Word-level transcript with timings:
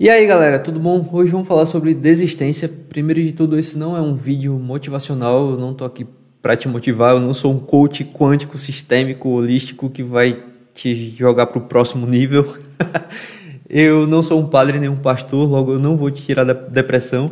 E 0.00 0.08
aí 0.08 0.26
galera, 0.26 0.58
tudo 0.58 0.80
bom? 0.80 1.06
Hoje 1.12 1.30
vamos 1.30 1.46
falar 1.46 1.66
sobre 1.66 1.92
desistência. 1.92 2.66
Primeiro 2.66 3.22
de 3.22 3.32
tudo, 3.32 3.58
esse 3.58 3.76
não 3.76 3.94
é 3.94 4.00
um 4.00 4.14
vídeo 4.14 4.54
motivacional, 4.54 5.50
eu 5.50 5.58
não 5.58 5.74
tô 5.74 5.84
aqui 5.84 6.06
para 6.40 6.56
te 6.56 6.66
motivar, 6.66 7.12
eu 7.12 7.20
não 7.20 7.34
sou 7.34 7.52
um 7.52 7.58
coach 7.58 8.02
quântico, 8.02 8.56
sistêmico, 8.56 9.28
holístico 9.28 9.90
que 9.90 10.02
vai 10.02 10.42
te 10.72 11.10
jogar 11.10 11.48
para 11.48 11.58
o 11.58 11.66
próximo 11.66 12.06
nível. 12.06 12.56
eu 13.68 14.06
não 14.06 14.22
sou 14.22 14.40
um 14.40 14.46
padre 14.46 14.80
nem 14.80 14.88
um 14.88 14.96
pastor, 14.96 15.46
logo 15.46 15.74
eu 15.74 15.78
não 15.78 15.98
vou 15.98 16.10
te 16.10 16.22
tirar 16.22 16.44
da 16.44 16.54
depressão. 16.54 17.30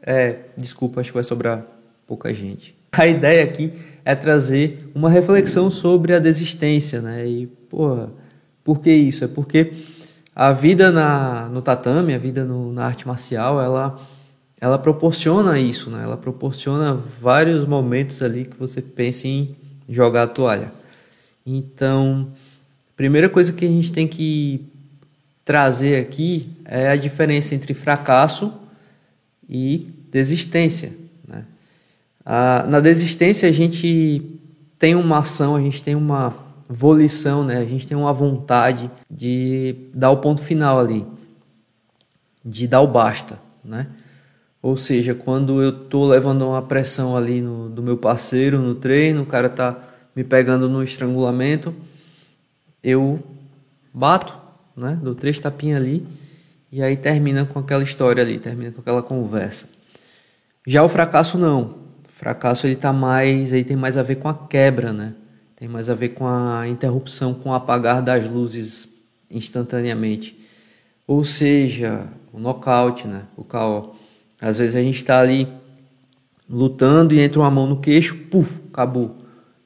É, 0.00 0.36
desculpa, 0.56 0.98
acho 0.98 1.10
que 1.10 1.14
vai 1.16 1.24
sobrar 1.24 1.62
pouca 2.06 2.32
gente. 2.32 2.74
A 2.92 3.06
ideia 3.06 3.44
aqui 3.44 3.70
é 4.02 4.14
trazer 4.14 4.90
uma 4.94 5.10
reflexão 5.10 5.70
sobre 5.70 6.14
a 6.14 6.18
desistência, 6.18 7.02
né? 7.02 7.26
E, 7.26 7.48
porra, 7.68 8.08
por 8.64 8.80
que 8.80 8.90
isso? 8.90 9.24
É 9.24 9.28
porque 9.28 9.72
a 10.34 10.52
vida 10.52 10.90
na, 10.90 11.48
no 11.48 11.60
tatame, 11.60 12.14
a 12.14 12.18
vida 12.18 12.44
no, 12.44 12.72
na 12.72 12.86
arte 12.86 13.06
marcial, 13.06 13.60
ela, 13.60 14.00
ela 14.60 14.78
proporciona 14.78 15.58
isso, 15.58 15.90
né? 15.90 16.02
Ela 16.02 16.16
proporciona 16.16 16.94
vários 17.20 17.64
momentos 17.64 18.22
ali 18.22 18.46
que 18.46 18.56
você 18.56 18.80
pensa 18.80 19.28
em 19.28 19.54
jogar 19.88 20.22
a 20.22 20.28
toalha. 20.28 20.72
Então, 21.44 22.28
a 22.88 22.96
primeira 22.96 23.28
coisa 23.28 23.52
que 23.52 23.64
a 23.64 23.68
gente 23.68 23.92
tem 23.92 24.08
que 24.08 24.64
trazer 25.44 26.00
aqui 26.00 26.48
é 26.64 26.88
a 26.88 26.96
diferença 26.96 27.54
entre 27.54 27.74
fracasso 27.74 28.54
e 29.48 29.88
desistência. 30.10 30.92
Né? 31.28 31.44
Ah, 32.24 32.64
na 32.68 32.80
desistência, 32.80 33.48
a 33.48 33.52
gente 33.52 34.22
tem 34.78 34.94
uma 34.94 35.18
ação, 35.18 35.56
a 35.56 35.60
gente 35.60 35.82
tem 35.82 35.94
uma 35.94 36.41
volição, 36.72 37.44
né? 37.44 37.58
A 37.58 37.64
gente 37.66 37.86
tem 37.86 37.96
uma 37.96 38.12
vontade 38.12 38.90
de 39.10 39.76
dar 39.92 40.10
o 40.10 40.16
ponto 40.16 40.40
final 40.40 40.80
ali, 40.80 41.06
de 42.42 42.66
dar 42.66 42.80
o 42.80 42.86
basta, 42.86 43.38
né? 43.62 43.88
Ou 44.62 44.76
seja, 44.76 45.14
quando 45.14 45.62
eu 45.62 45.72
tô 45.72 46.06
levando 46.06 46.46
uma 46.46 46.62
pressão 46.62 47.16
ali 47.16 47.42
no, 47.42 47.68
do 47.68 47.82
meu 47.82 47.96
parceiro 47.96 48.58
no 48.58 48.74
treino, 48.74 49.22
o 49.22 49.26
cara 49.26 49.50
tá 49.50 49.76
me 50.16 50.24
pegando 50.24 50.68
no 50.68 50.82
estrangulamento, 50.82 51.74
eu 52.82 53.22
bato, 53.92 54.34
né? 54.74 54.98
Dou 55.02 55.14
três 55.14 55.38
tapinhas 55.38 55.78
ali 55.78 56.06
e 56.70 56.82
aí 56.82 56.96
termina 56.96 57.44
com 57.44 57.58
aquela 57.58 57.82
história 57.82 58.22
ali, 58.22 58.38
termina 58.38 58.72
com 58.72 58.80
aquela 58.80 59.02
conversa. 59.02 59.68
Já 60.66 60.82
o 60.82 60.88
fracasso 60.88 61.36
não. 61.36 61.82
O 62.08 62.12
fracasso 62.12 62.66
ele 62.66 62.76
tá 62.76 62.92
mais, 62.92 63.52
aí 63.52 63.62
tem 63.62 63.76
mais 63.76 63.98
a 63.98 64.02
ver 64.02 64.16
com 64.16 64.28
a 64.28 64.34
quebra, 64.34 64.92
né? 64.92 65.14
Tem 65.62 65.68
mais 65.68 65.88
a 65.88 65.94
ver 65.94 66.08
com 66.08 66.26
a 66.26 66.66
interrupção, 66.66 67.32
com 67.34 67.50
o 67.50 67.54
apagar 67.54 68.02
das 68.02 68.28
luzes 68.28 69.00
instantaneamente. 69.30 70.36
Ou 71.06 71.22
seja, 71.22 72.08
o 72.32 72.40
nocaute, 72.40 73.06
né? 73.06 73.26
o 73.36 73.44
KO. 73.44 73.94
Às 74.40 74.58
vezes 74.58 74.74
a 74.74 74.82
gente 74.82 74.96
está 74.96 75.20
ali 75.20 75.46
lutando 76.50 77.14
e 77.14 77.20
entra 77.20 77.38
uma 77.38 77.48
mão 77.48 77.64
no 77.64 77.80
queixo, 77.80 78.16
puf, 78.28 78.60
acabou. 78.72 79.16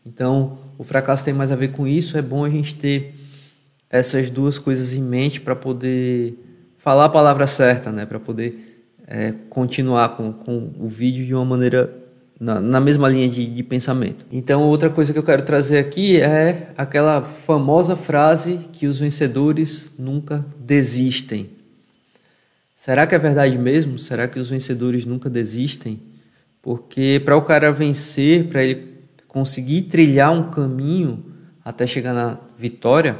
Então, 0.04 0.58
o 0.76 0.84
fracasso 0.84 1.24
tem 1.24 1.32
mais 1.32 1.50
a 1.50 1.56
ver 1.56 1.68
com 1.68 1.86
isso. 1.86 2.18
É 2.18 2.20
bom 2.20 2.44
a 2.44 2.50
gente 2.50 2.74
ter 2.74 3.14
essas 3.88 4.28
duas 4.28 4.58
coisas 4.58 4.92
em 4.92 5.02
mente 5.02 5.40
para 5.40 5.56
poder 5.56 6.38
falar 6.76 7.06
a 7.06 7.08
palavra 7.08 7.46
certa, 7.46 7.90
né? 7.90 8.04
Para 8.04 8.20
poder 8.20 8.84
é, 9.06 9.32
continuar 9.48 10.10
com, 10.10 10.30
com 10.30 10.74
o 10.78 10.88
vídeo 10.88 11.24
de 11.24 11.34
uma 11.34 11.46
maneira 11.46 12.05
na, 12.38 12.60
na 12.60 12.80
mesma 12.80 13.08
linha 13.08 13.28
de, 13.28 13.46
de 13.46 13.62
pensamento. 13.62 14.24
Então, 14.30 14.62
outra 14.62 14.90
coisa 14.90 15.12
que 15.12 15.18
eu 15.18 15.22
quero 15.22 15.42
trazer 15.42 15.78
aqui 15.78 16.20
é 16.20 16.70
aquela 16.76 17.22
famosa 17.22 17.96
frase 17.96 18.60
que 18.72 18.86
os 18.86 18.98
vencedores 18.98 19.94
nunca 19.98 20.44
desistem. 20.58 21.50
Será 22.74 23.06
que 23.06 23.14
é 23.14 23.18
verdade 23.18 23.56
mesmo? 23.56 23.98
Será 23.98 24.28
que 24.28 24.38
os 24.38 24.50
vencedores 24.50 25.06
nunca 25.06 25.30
desistem? 25.30 25.98
Porque 26.60 27.20
para 27.24 27.36
o 27.36 27.42
cara 27.42 27.72
vencer, 27.72 28.48
para 28.48 28.62
ele 28.62 28.96
conseguir 29.26 29.82
trilhar 29.82 30.30
um 30.32 30.50
caminho 30.50 31.24
até 31.64 31.86
chegar 31.86 32.12
na 32.12 32.38
vitória, 32.58 33.18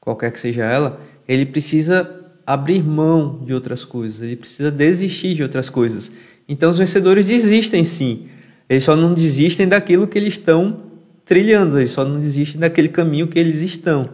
qualquer 0.00 0.32
que 0.32 0.40
seja 0.40 0.64
ela, 0.64 1.00
ele 1.28 1.46
precisa 1.46 2.20
abrir 2.46 2.82
mão 2.82 3.42
de 3.44 3.54
outras 3.54 3.84
coisas, 3.84 4.22
ele 4.22 4.36
precisa 4.36 4.70
desistir 4.70 5.34
de 5.34 5.42
outras 5.42 5.68
coisas. 5.68 6.10
Então 6.48 6.70
os 6.70 6.78
vencedores 6.78 7.26
desistem 7.26 7.84
sim. 7.84 8.28
Eles 8.68 8.84
só 8.84 8.96
não 8.96 9.14
desistem 9.14 9.68
daquilo 9.68 10.06
que 10.06 10.18
eles 10.18 10.34
estão 10.34 10.84
trilhando, 11.24 11.78
eles 11.78 11.90
só 11.90 12.04
não 12.04 12.20
desistem 12.20 12.60
daquele 12.60 12.88
caminho 12.88 13.28
que 13.28 13.38
eles 13.38 13.60
estão. 13.62 14.10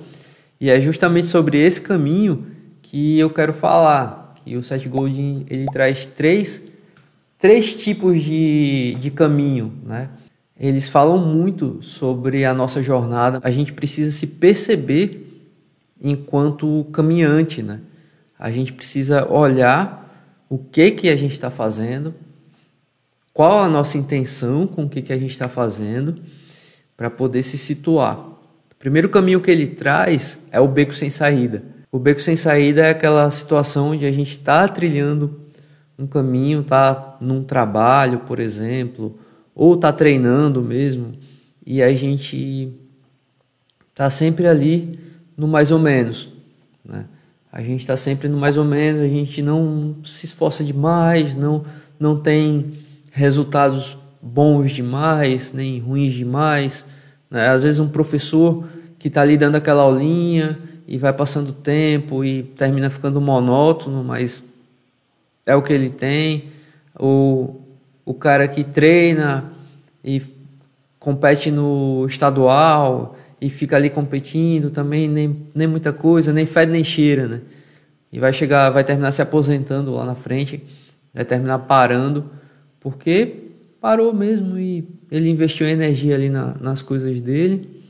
E 0.60 0.70
é 0.70 0.80
justamente 0.80 1.26
sobre 1.26 1.58
esse 1.58 1.80
caminho 1.80 2.46
que 2.82 3.18
eu 3.18 3.30
quero 3.30 3.52
falar. 3.52 4.34
Que 4.44 4.56
o 4.56 4.62
Seth 4.62 4.86
Godin 4.86 5.44
ele 5.48 5.66
traz 5.66 6.06
três, 6.06 6.72
três 7.38 7.74
tipos 7.74 8.22
de, 8.22 8.96
de 8.98 9.10
caminho, 9.10 9.72
né? 9.84 10.08
Eles 10.58 10.88
falam 10.88 11.16
muito 11.16 11.78
sobre 11.80 12.44
a 12.44 12.52
nossa 12.52 12.82
jornada. 12.82 13.40
A 13.42 13.50
gente 13.50 13.72
precisa 13.72 14.12
se 14.12 14.26
perceber 14.26 15.26
enquanto 16.00 16.86
caminhante, 16.92 17.62
né? 17.62 17.80
A 18.38 18.50
gente 18.50 18.72
precisa 18.72 19.30
olhar 19.30 19.99
o 20.50 20.58
que 20.58 20.90
que 20.90 21.08
a 21.08 21.16
gente 21.16 21.32
está 21.32 21.48
fazendo, 21.48 22.12
qual 23.32 23.60
a 23.60 23.68
nossa 23.68 23.96
intenção 23.96 24.66
com 24.66 24.82
o 24.82 24.88
que, 24.88 25.00
que 25.00 25.12
a 25.12 25.16
gente 25.16 25.30
está 25.30 25.48
fazendo, 25.48 26.16
para 26.96 27.08
poder 27.08 27.44
se 27.44 27.56
situar. 27.56 28.18
O 28.18 28.76
primeiro 28.78 29.08
caminho 29.08 29.40
que 29.40 29.50
ele 29.50 29.68
traz 29.68 30.40
é 30.50 30.60
o 30.60 30.66
beco 30.66 30.92
sem 30.92 31.08
saída. 31.08 31.62
O 31.92 31.98
beco 31.98 32.20
sem 32.20 32.34
saída 32.34 32.82
é 32.82 32.90
aquela 32.90 33.30
situação 33.30 33.92
onde 33.92 34.04
a 34.04 34.12
gente 34.12 34.32
está 34.32 34.66
trilhando 34.66 35.40
um 35.96 36.06
caminho, 36.06 36.60
está 36.60 37.16
num 37.20 37.44
trabalho, 37.44 38.20
por 38.20 38.40
exemplo, 38.40 39.18
ou 39.54 39.76
está 39.76 39.92
treinando 39.92 40.62
mesmo, 40.62 41.12
e 41.64 41.82
a 41.82 41.92
gente 41.92 42.72
está 43.90 44.10
sempre 44.10 44.46
ali 44.46 44.98
no 45.36 45.46
mais 45.46 45.70
ou 45.70 45.78
menos. 45.78 46.28
Né? 46.84 47.04
A 47.52 47.60
gente 47.62 47.80
está 47.80 47.96
sempre 47.96 48.28
no 48.28 48.38
mais 48.38 48.56
ou 48.56 48.64
menos, 48.64 49.02
a 49.02 49.08
gente 49.08 49.42
não 49.42 49.96
se 50.04 50.24
esforça 50.24 50.62
demais, 50.62 51.34
não, 51.34 51.64
não 51.98 52.16
tem 52.16 52.78
resultados 53.10 53.98
bons 54.22 54.70
demais, 54.70 55.52
nem 55.52 55.80
ruins 55.80 56.12
demais. 56.12 56.86
Né? 57.28 57.48
Às 57.48 57.64
vezes 57.64 57.80
um 57.80 57.88
professor 57.88 58.68
que 58.98 59.08
está 59.08 59.22
ali 59.22 59.36
dando 59.36 59.56
aquela 59.56 59.82
aulinha 59.82 60.58
e 60.86 60.96
vai 60.96 61.12
passando 61.12 61.52
tempo 61.52 62.24
e 62.24 62.42
termina 62.42 62.88
ficando 62.88 63.20
monótono, 63.20 64.04
mas 64.04 64.44
é 65.44 65.56
o 65.56 65.62
que 65.62 65.72
ele 65.72 65.90
tem. 65.90 66.50
O, 66.98 67.60
o 68.04 68.14
cara 68.14 68.46
que 68.46 68.62
treina 68.62 69.52
e 70.04 70.22
compete 70.98 71.50
no 71.50 72.06
estadual 72.06 73.16
e 73.40 73.48
fica 73.48 73.76
ali 73.76 73.88
competindo 73.88 74.70
também, 74.70 75.08
nem, 75.08 75.46
nem 75.54 75.66
muita 75.66 75.92
coisa, 75.92 76.32
nem 76.32 76.44
fede 76.44 76.72
nem 76.72 76.84
cheira, 76.84 77.26
né? 77.26 77.40
E 78.12 78.18
vai 78.18 78.32
chegar, 78.32 78.70
vai 78.70 78.84
terminar 78.84 79.12
se 79.12 79.22
aposentando 79.22 79.94
lá 79.94 80.04
na 80.04 80.14
frente, 80.14 80.62
vai 81.14 81.24
terminar 81.24 81.60
parando, 81.60 82.30
porque 82.78 83.34
parou 83.80 84.12
mesmo 84.12 84.58
e 84.58 84.86
ele 85.10 85.30
investiu 85.30 85.66
energia 85.66 86.14
ali 86.14 86.28
na, 86.28 86.54
nas 86.60 86.82
coisas 86.82 87.20
dele 87.20 87.80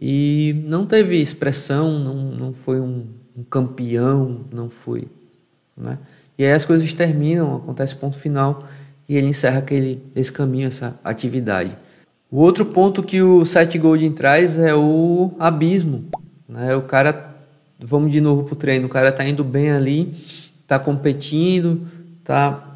e 0.00 0.62
não 0.66 0.84
teve 0.84 1.20
expressão, 1.20 1.98
não, 1.98 2.14
não 2.32 2.52
foi 2.52 2.80
um, 2.80 3.06
um 3.36 3.44
campeão, 3.44 4.40
não 4.52 4.68
foi, 4.68 5.08
né? 5.76 5.98
E 6.38 6.44
aí 6.44 6.52
as 6.52 6.64
coisas 6.64 6.92
terminam, 6.92 7.56
acontece 7.56 7.96
ponto 7.96 8.18
final 8.18 8.68
e 9.08 9.16
ele 9.16 9.28
encerra 9.28 9.58
aquele, 9.58 10.02
esse 10.14 10.30
caminho, 10.30 10.68
essa 10.68 10.98
atividade. 11.02 11.76
O 12.30 12.38
outro 12.38 12.66
ponto 12.66 13.02
que 13.02 13.22
o 13.22 13.44
Seth 13.44 13.76
Godin 13.78 14.12
traz 14.12 14.58
é 14.58 14.74
o 14.74 15.32
abismo. 15.38 16.04
Né? 16.48 16.74
O 16.74 16.82
cara, 16.82 17.34
vamos 17.78 18.10
de 18.10 18.20
novo 18.20 18.44
para 18.44 18.52
o 18.52 18.56
treino, 18.56 18.86
o 18.86 18.90
cara 18.90 19.10
está 19.10 19.24
indo 19.24 19.44
bem 19.44 19.70
ali, 19.70 20.14
está 20.62 20.78
competindo, 20.78 21.86
tá 22.24 22.66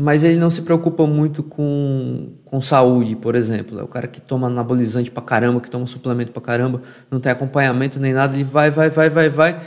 mas 0.00 0.22
ele 0.22 0.36
não 0.36 0.48
se 0.48 0.62
preocupa 0.62 1.08
muito 1.08 1.42
com, 1.42 2.28
com 2.44 2.60
saúde, 2.60 3.16
por 3.16 3.34
exemplo. 3.34 3.80
É 3.80 3.82
o 3.82 3.88
cara 3.88 4.06
que 4.06 4.20
toma 4.20 4.46
anabolizante 4.46 5.10
pra 5.10 5.20
caramba, 5.20 5.60
que 5.60 5.68
toma 5.68 5.88
suplemento 5.88 6.30
pra 6.30 6.40
caramba, 6.40 6.80
não 7.10 7.18
tem 7.18 7.32
acompanhamento 7.32 7.98
nem 7.98 8.12
nada, 8.12 8.32
ele 8.32 8.44
vai, 8.44 8.70
vai, 8.70 8.88
vai, 8.90 9.10
vai, 9.10 9.28
vai. 9.28 9.60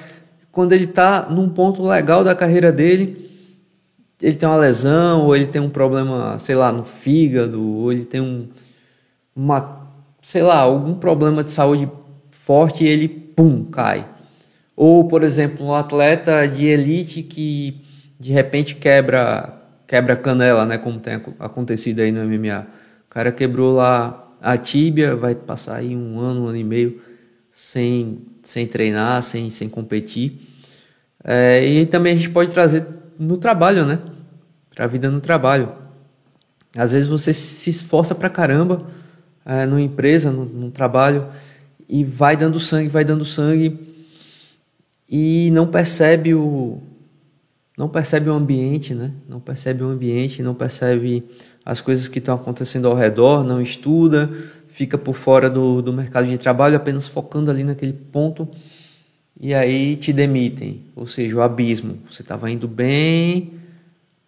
Quando 0.50 0.72
ele 0.72 0.88
tá 0.88 1.28
num 1.30 1.50
ponto 1.50 1.84
legal 1.84 2.24
da 2.24 2.34
carreira 2.34 2.72
dele, 2.72 3.30
ele 4.22 4.38
tem 4.38 4.48
uma 4.48 4.58
lesão, 4.58 5.26
ou 5.26 5.36
ele 5.36 5.48
tem 5.48 5.62
um 5.62 5.70
problema, 5.70 6.40
sei 6.40 6.56
lá, 6.56 6.72
no 6.72 6.86
fígado, 6.86 7.62
ou 7.62 7.92
ele 7.92 8.06
tem 8.06 8.22
um, 8.22 8.48
uma, 9.36 9.88
sei 10.22 10.42
lá, 10.42 10.58
algum 10.60 10.94
problema 10.94 11.44
de 11.44 11.52
saúde 11.52 11.90
forte 12.32 12.84
e 12.84 12.88
ele, 12.88 13.08
pum, 13.08 13.66
cai. 13.66 14.08
Ou, 14.76 15.08
por 15.08 15.24
exemplo, 15.24 15.66
um 15.66 15.74
atleta 15.74 16.48
de 16.48 16.66
elite 16.66 17.24
que 17.24 17.82
de 18.20 18.32
repente 18.32 18.76
quebra 18.76 19.58
quebra 19.92 20.16
canela, 20.16 20.66
né, 20.66 20.78
como 20.78 21.02
tem 21.02 21.22
acontecido 21.38 22.00
aí 22.00 22.14
no 22.14 22.24
MMA. 22.24 22.66
O 23.06 23.10
cara 23.10 23.30
quebrou 23.30 23.76
lá 23.76 24.32
a 24.42 24.58
tíbia, 24.58 25.18
vai 25.18 25.36
passar 25.36 25.76
aí 25.76 25.94
um 25.94 26.18
ano, 26.18 26.46
um 26.46 26.48
ano 26.48 26.58
e 26.58 26.64
meio 26.64 27.02
sem, 27.52 28.20
sem 28.42 28.66
treinar, 28.66 29.22
sem, 29.22 29.50
sem 29.50 29.68
competir. 29.68 30.48
É, 31.22 31.66
e 31.66 31.86
também 31.86 32.14
a 32.14 32.16
gente 32.16 32.30
pode 32.30 32.52
trazer 32.52 32.88
no 33.20 33.36
trabalho, 33.36 33.86
né? 33.86 34.00
Para 34.74 34.86
a 34.86 34.88
vida 34.88 35.12
no 35.12 35.20
trabalho. 35.20 35.74
Às 36.74 36.94
vezes 36.94 37.10
você 37.10 37.34
se 37.34 37.70
esforça 37.70 38.16
pra 38.16 38.30
caramba 38.30 38.88
é, 39.46 39.66
numa 39.66 39.82
empresa, 39.82 40.32
no, 40.32 40.46
no 40.46 40.72
trabalho, 40.72 41.28
e 41.88 42.04
vai 42.04 42.38
dando 42.38 42.60
sangue, 42.60 42.88
vai 42.88 43.04
dando 43.04 43.26
sangue, 43.26 43.78
e 45.10 45.50
não 45.52 45.68
percebe 45.68 46.34
o, 46.34 46.80
não 47.78 47.90
percebe 47.90 48.30
o 48.30 48.34
ambiente, 48.34 48.94
né? 48.94 49.12
Não 49.28 49.40
percebe 49.40 49.84
o 49.84 49.88
ambiente, 49.88 50.42
não 50.42 50.54
percebe 50.54 51.24
as 51.66 51.82
coisas 51.82 52.08
que 52.08 52.20
estão 52.20 52.36
acontecendo 52.36 52.88
ao 52.88 52.96
redor, 52.96 53.44
não 53.44 53.62
estuda, 53.62 54.30
fica 54.70 54.98
por 54.98 55.16
fora 55.16 55.50
do, 55.50 55.82
do 55.82 55.92
mercado 55.92 56.28
de 56.28 56.38
trabalho, 56.38 56.76
apenas 56.76 57.08
focando 57.08 57.52
ali 57.52 57.64
naquele 57.64 57.94
ponto 57.94 58.48
e 59.44 59.56
aí 59.56 59.96
te 59.96 60.14
demitem, 60.14 60.82
ou 60.96 61.08
seja, 61.08 61.36
o 61.36 61.42
abismo. 61.42 61.98
Você 62.08 62.22
estava 62.22 62.52
indo 62.52 62.68
bem, 62.68 63.54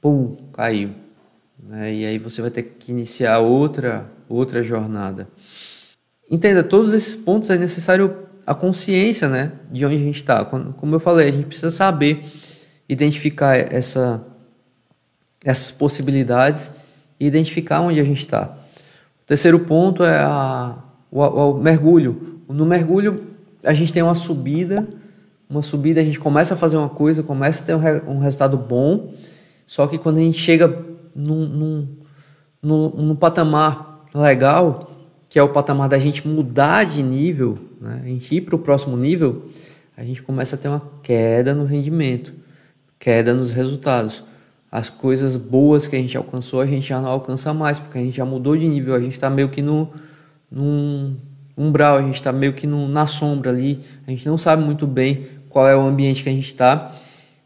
pum, 0.02 0.36
caiu. 0.52 0.90
Né? 1.68 1.94
E 1.94 2.06
aí 2.06 2.18
você 2.18 2.42
vai 2.42 2.52
ter 2.52 2.64
que 2.64 2.92
iniciar 2.92 3.40
outra, 3.40 4.10
outra 4.28 4.62
jornada. 4.62 5.28
Entenda, 6.30 6.64
todos 6.64 6.94
esses 6.94 7.16
pontos 7.16 7.50
é 7.50 7.58
necessário 7.58 8.18
a 8.46 8.54
consciência 8.54 9.30
né, 9.30 9.52
de 9.72 9.86
onde 9.86 9.96
a 9.96 10.00
gente 10.00 10.16
está. 10.16 10.44
Como 10.44 10.96
eu 10.96 11.00
falei, 11.00 11.30
a 11.30 11.32
gente 11.32 11.46
precisa 11.46 11.72
saber 11.72 12.24
identificar 12.88 13.56
essa, 13.56 14.22
essas 15.44 15.72
possibilidades 15.72 16.72
e 17.20 17.26
identificar 17.26 17.82
onde 17.82 18.00
a 18.00 18.04
gente 18.04 18.20
está. 18.20 18.58
O 19.24 19.26
terceiro 19.26 19.60
ponto 19.60 20.04
é 20.04 20.20
a, 20.20 20.78
o, 21.10 21.22
o, 21.22 21.62
mergulho. 21.62 22.42
No 22.50 22.66
mergulho, 22.66 23.28
a 23.64 23.74
gente 23.74 23.94
tem 23.94 24.04
uma 24.04 24.16
subida, 24.16 24.88
uma 25.50 25.62
subida, 25.62 26.02
a 26.02 26.04
gente 26.04 26.20
começa 26.20 26.56
a 26.56 26.58
fazer 26.58 26.76
uma 26.76 26.90
coisa, 26.90 27.24
começa 27.24 27.64
a 27.64 27.66
ter 27.66 27.76
um, 27.76 27.80
re, 27.80 28.02
um 28.06 28.20
resultado 28.20 28.58
bom, 28.58 29.14
só 29.66 29.88
que 29.88 29.98
quando 29.98 30.18
a 30.18 30.22
gente 30.22 30.38
chega 30.38 30.93
num, 31.16 31.88
num, 32.62 32.90
num, 32.90 33.16
patamar 33.16 34.06
legal, 34.14 34.92
que 35.30 35.38
é 35.38 35.44
o 35.44 35.50
patamar 35.50 35.90
da 35.90 36.00
gente 36.00 36.28
mudar 36.28 36.86
de 36.86 37.02
nível, 37.04 37.58
né? 37.80 38.02
a 38.04 38.08
gente 38.08 38.36
ir 38.36 38.42
para 38.42 38.56
o 38.56 38.60
próximo 38.60 38.96
nível, 38.98 39.44
a 39.96 40.04
gente 40.04 40.22
começa 40.24 40.56
a 40.56 40.60
ter 40.60 40.68
uma 40.68 40.82
queda 41.02 41.54
no 41.54 41.66
rendimento, 41.66 42.34
queda 43.00 43.34
nos 43.34 43.52
resultados 43.52 44.24
as 44.74 44.90
coisas 44.90 45.38
boas 45.38 45.86
que 45.86 45.96
a 45.96 46.00
gente 46.00 46.18
alcançou, 46.18 46.60
a 46.60 46.66
gente 46.66 46.88
já 46.88 47.00
não 47.00 47.10
alcança 47.10 47.54
mais, 47.54 47.78
porque 47.78 48.00
a 48.00 48.02
gente 48.02 48.18
já 48.18 48.26
mudou 48.26 48.58
de 48.58 48.68
nível, 48.68 48.96
a 48.96 49.00
gente 49.00 49.12
está 49.12 49.30
meio 49.30 49.50
que 49.50 49.62
no, 49.62 49.88
num 50.50 51.16
umbral, 51.56 51.98
a 51.98 52.02
gente 52.02 52.16
está 52.16 52.32
meio 52.32 52.54
que 52.54 52.66
no, 52.66 52.88
na 52.88 53.06
sombra 53.06 53.52
ali, 53.52 53.82
a 54.08 54.10
gente 54.10 54.28
não 54.28 54.36
sabe 54.36 54.64
muito 54.64 54.88
bem 54.88 55.28
qual 55.48 55.68
é 55.68 55.76
o 55.76 55.82
ambiente 55.82 56.24
que 56.24 56.30
a 56.30 56.32
gente 56.32 56.48
está 56.48 56.96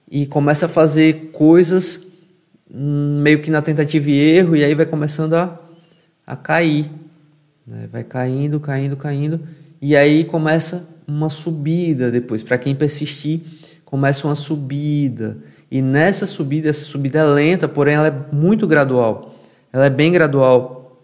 e 0.10 0.26
começa 0.26 0.68
a 0.68 0.70
fazer 0.70 1.32
coisas 1.34 2.08
meio 2.70 3.42
que 3.42 3.50
na 3.50 3.62
tentativa 3.62 4.10
e 4.10 4.20
erro, 4.20 4.56
e 4.56 4.64
aí 4.64 4.74
vai 4.76 4.86
começando 4.86 5.34
a, 5.34 5.60
a 6.26 6.36
cair, 6.36 6.90
né? 7.66 7.88
vai 7.92 8.04
caindo, 8.04 8.60
caindo, 8.60 8.98
caindo, 8.98 9.42
e 9.82 9.96
aí 9.96 10.24
começa 10.26 10.88
uma 11.08 11.30
subida 11.30 12.12
depois, 12.12 12.44
para 12.44 12.58
quem 12.58 12.76
persistir, 12.76 13.42
começa 13.86 14.28
uma 14.28 14.36
subida 14.36 15.38
e 15.70 15.82
nessa 15.82 16.26
subida, 16.26 16.70
essa 16.70 16.86
subida 16.86 17.20
é 17.20 17.24
lenta, 17.24 17.68
porém 17.68 17.96
ela 17.96 18.08
é 18.08 18.36
muito 18.36 18.66
gradual. 18.66 19.36
Ela 19.72 19.86
é 19.86 19.90
bem 19.90 20.12
gradual, 20.12 20.98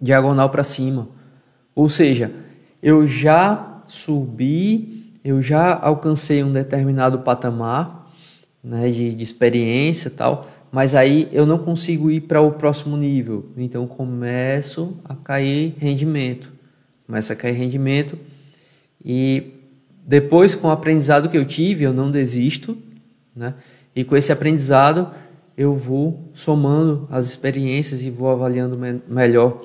diagonal 0.00 0.48
para 0.48 0.64
cima. 0.64 1.08
Ou 1.74 1.88
seja, 1.88 2.32
eu 2.82 3.06
já 3.06 3.82
subi, 3.86 5.18
eu 5.22 5.42
já 5.42 5.78
alcancei 5.78 6.42
um 6.42 6.52
determinado 6.52 7.18
patamar 7.18 8.10
né, 8.64 8.90
de, 8.90 9.14
de 9.14 9.22
experiência 9.22 10.08
e 10.08 10.12
tal, 10.12 10.48
mas 10.70 10.94
aí 10.94 11.28
eu 11.32 11.44
não 11.44 11.58
consigo 11.58 12.10
ir 12.10 12.22
para 12.22 12.40
o 12.40 12.52
próximo 12.52 12.96
nível. 12.96 13.46
Então 13.56 13.86
começo 13.86 14.96
a 15.04 15.14
cair 15.14 15.74
rendimento. 15.78 16.52
Começa 17.06 17.32
a 17.32 17.36
cair 17.36 17.52
rendimento 17.52 18.16
e 19.04 19.54
depois 20.06 20.54
com 20.54 20.68
o 20.68 20.70
aprendizado 20.70 21.28
que 21.28 21.36
eu 21.36 21.44
tive, 21.44 21.84
eu 21.84 21.92
não 21.92 22.10
desisto, 22.10 22.76
né? 23.34 23.54
E 23.94 24.04
com 24.04 24.16
esse 24.16 24.30
aprendizado, 24.30 25.10
eu 25.56 25.74
vou 25.74 26.30
somando 26.32 27.08
as 27.10 27.26
experiências 27.26 28.02
e 28.02 28.10
vou 28.10 28.30
avaliando 28.30 28.78
me 28.78 29.00
melhor 29.08 29.60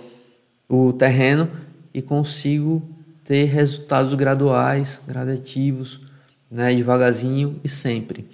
o 0.67 0.91
terreno 0.91 1.49
e 1.93 2.01
consigo 2.01 2.87
ter 3.23 3.45
resultados 3.45 4.13
graduais, 4.13 5.01
gradativos, 5.07 6.01
né, 6.51 6.73
devagarzinho 6.73 7.59
e 7.63 7.69
sempre. 7.69 8.27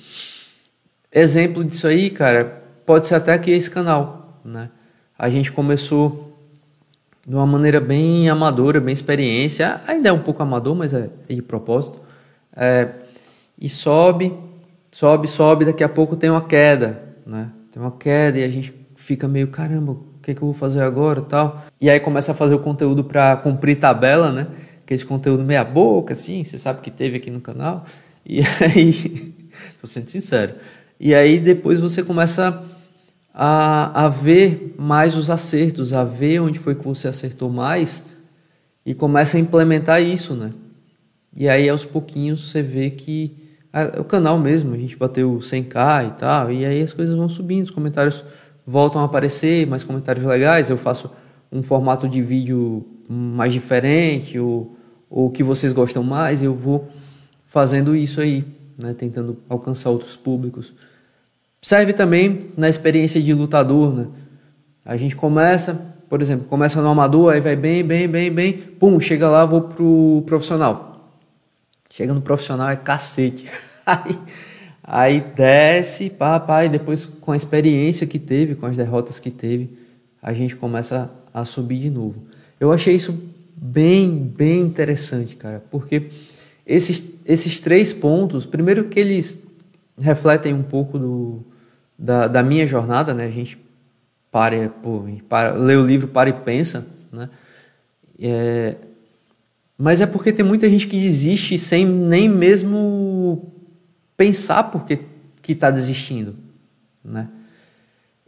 Exemplo 1.11 1.63
disso 1.63 1.87
aí, 1.87 2.09
cara, 2.09 2.60
pode 2.85 3.07
ser 3.07 3.15
até 3.15 3.33
aqui 3.33 3.51
esse 3.51 3.69
canal, 3.69 4.39
né? 4.43 4.69
A 5.17 5.29
gente 5.29 5.51
começou 5.51 6.31
de 7.25 7.35
uma 7.35 7.45
maneira 7.45 7.79
bem 7.79 8.29
amadora, 8.29 8.79
bem 8.79 8.93
experiência, 8.93 9.79
ainda 9.87 10.09
é 10.09 10.11
um 10.11 10.19
pouco 10.19 10.41
amador, 10.41 10.75
mas 10.75 10.93
é, 10.93 11.09
é 11.29 11.33
de 11.33 11.41
propósito. 11.41 12.01
É, 12.55 12.89
e 13.59 13.69
sobe, 13.69 14.33
sobe, 14.91 15.27
sobe, 15.27 15.65
daqui 15.65 15.83
a 15.83 15.89
pouco 15.89 16.15
tem 16.15 16.29
uma 16.29 16.41
queda, 16.41 17.03
né? 17.25 17.49
Tem 17.71 17.81
uma 17.81 17.91
queda 17.91 18.39
e 18.39 18.43
a 18.43 18.49
gente 18.49 18.73
fica 18.95 19.27
meio, 19.27 19.47
caramba, 19.47 19.91
o 19.91 20.05
que, 20.21 20.31
é 20.31 20.33
que 20.33 20.41
eu 20.41 20.47
vou 20.47 20.53
fazer 20.53 20.81
agora 20.81 21.21
tal. 21.21 21.63
E 21.79 21.89
aí 21.89 21.99
começa 21.99 22.31
a 22.31 22.35
fazer 22.35 22.55
o 22.55 22.59
conteúdo 22.59 23.03
para 23.03 23.37
cumprir 23.37 23.77
tabela, 23.77 24.31
né? 24.31 24.47
Aquele 24.83 25.03
conteúdo 25.05 25.43
meia 25.43 25.63
boca, 25.63 26.13
assim, 26.13 26.43
você 26.43 26.57
sabe 26.57 26.81
que 26.81 26.89
teve 26.89 27.17
aqui 27.17 27.29
no 27.29 27.39
canal. 27.39 27.85
E 28.25 28.41
aí, 28.61 29.33
tô 29.79 29.87
sendo 29.87 30.09
sincero. 30.09 30.55
E 30.99 31.15
aí 31.15 31.39
depois 31.39 31.79
você 31.79 32.03
começa 32.03 32.63
a, 33.33 34.05
a 34.05 34.09
ver 34.09 34.75
mais 34.77 35.15
os 35.15 35.29
acertos, 35.29 35.93
a 35.93 36.03
ver 36.03 36.39
onde 36.41 36.59
foi 36.59 36.75
que 36.75 36.85
você 36.85 37.07
acertou 37.07 37.49
mais 37.49 38.05
e 38.85 38.93
começa 38.93 39.37
a 39.37 39.39
implementar 39.39 40.01
isso, 40.01 40.33
né? 40.33 40.51
E 41.33 41.47
aí 41.47 41.69
aos 41.69 41.85
pouquinhos 41.85 42.51
você 42.51 42.61
vê 42.61 42.89
que 42.89 43.35
o 43.97 44.03
canal 44.03 44.37
mesmo, 44.37 44.73
a 44.73 44.77
gente 44.77 44.97
bateu 44.97 45.37
100k 45.37 46.07
e 46.07 46.19
tal, 46.19 46.51
e 46.51 46.65
aí 46.65 46.81
as 46.81 46.91
coisas 46.91 47.15
vão 47.15 47.29
subindo, 47.29 47.63
os 47.63 47.71
comentários 47.71 48.23
voltam 48.67 49.01
a 49.01 49.05
aparecer, 49.05 49.65
mais 49.65 49.83
comentários 49.83 50.25
legais, 50.25 50.69
eu 50.69 50.77
faço 50.77 51.09
um 51.49 51.63
formato 51.63 52.07
de 52.07 52.21
vídeo 52.21 52.85
mais 53.07 53.53
diferente, 53.53 54.37
ou 54.37 54.75
o 55.09 55.29
que 55.29 55.41
vocês 55.41 55.71
gostam 55.71 56.03
mais, 56.03 56.43
eu 56.43 56.53
vou 56.53 56.89
fazendo 57.45 57.95
isso 57.95 58.19
aí, 58.19 58.45
né, 58.77 58.93
tentando 58.93 59.37
alcançar 59.47 59.89
outros 59.89 60.17
públicos. 60.17 60.73
Serve 61.61 61.93
também 61.93 62.51
na 62.57 62.67
experiência 62.67 63.21
de 63.21 63.33
lutador, 63.33 63.93
né? 63.93 64.07
A 64.83 64.97
gente 64.97 65.15
começa, 65.15 65.95
por 66.09 66.19
exemplo, 66.19 66.47
começa 66.47 66.81
no 66.81 66.87
amador, 66.87 67.33
aí 67.33 67.39
vai 67.39 67.55
bem, 67.55 67.83
bem, 67.83 68.07
bem, 68.07 68.31
bem, 68.31 68.53
pum, 68.53 68.99
chega 68.99 69.29
lá, 69.29 69.45
vou 69.45 69.61
pro 69.61 70.23
profissional. 70.25 71.13
Chega 71.91 72.13
no 72.13 72.21
profissional 72.21 72.69
é 72.69 72.75
cacete. 72.75 73.45
aí, 73.85 74.19
aí 74.83 75.21
desce, 75.35 76.11
e 76.65 76.69
depois 76.69 77.05
com 77.05 77.31
a 77.31 77.37
experiência 77.37 78.07
que 78.07 78.17
teve, 78.17 78.55
com 78.55 78.65
as 78.65 78.75
derrotas 78.75 79.19
que 79.19 79.29
teve, 79.29 79.77
a 80.19 80.33
gente 80.33 80.55
começa 80.55 81.11
a 81.31 81.45
subir 81.45 81.79
de 81.79 81.91
novo. 81.91 82.23
Eu 82.59 82.71
achei 82.71 82.95
isso 82.95 83.17
bem, 83.55 84.17
bem 84.17 84.61
interessante, 84.61 85.35
cara, 85.35 85.63
porque 85.69 86.09
esses, 86.65 87.13
esses 87.23 87.59
três 87.59 87.93
pontos, 87.93 88.47
primeiro 88.47 88.85
que 88.85 88.99
eles 88.99 89.39
refletem 89.99 90.53
um 90.53 90.63
pouco 90.63 90.97
do, 90.97 91.45
da, 92.01 92.27
da 92.27 92.41
minha 92.41 92.65
jornada, 92.65 93.13
né? 93.13 93.25
A 93.25 93.29
gente 93.29 93.59
para, 94.31 94.69
pô, 94.69 95.05
para, 95.29 95.53
lê 95.53 95.75
o 95.75 95.85
livro, 95.85 96.07
para 96.07 96.29
e 96.29 96.33
pensa, 96.33 96.87
né? 97.11 97.29
É, 98.19 98.75
mas 99.77 100.01
é 100.01 100.07
porque 100.07 100.33
tem 100.33 100.43
muita 100.43 100.69
gente 100.69 100.87
que 100.87 100.99
desiste 100.99 101.57
sem 101.57 101.85
nem 101.85 102.27
mesmo 102.27 103.53
pensar 104.17 104.63
porque 104.63 104.99
que 105.41 105.51
está 105.51 105.69
desistindo, 105.69 106.35
né? 107.03 107.27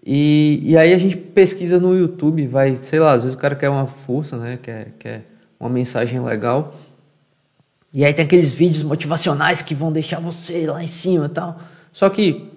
E, 0.05 0.59
e 0.61 0.77
aí 0.77 0.93
a 0.93 0.97
gente 0.97 1.15
pesquisa 1.15 1.79
no 1.79 1.95
YouTube, 1.95 2.45
vai, 2.45 2.77
sei 2.81 2.99
lá, 2.99 3.13
às 3.13 3.23
vezes 3.23 3.35
o 3.35 3.39
cara 3.39 3.55
quer 3.55 3.69
uma 3.69 3.87
força, 3.87 4.37
né? 4.37 4.59
Quer, 4.61 4.91
quer 4.99 5.25
uma 5.59 5.69
mensagem 5.69 6.19
legal. 6.21 6.75
E 7.93 8.03
aí 8.03 8.13
tem 8.13 8.25
aqueles 8.25 8.51
vídeos 8.51 8.83
motivacionais 8.83 9.61
que 9.61 9.73
vão 9.73 9.91
deixar 9.91 10.19
você 10.19 10.67
lá 10.67 10.83
em 10.83 10.87
cima 10.87 11.27
e 11.27 11.29
tal. 11.29 11.59
Só 11.91 12.09
que 12.09 12.52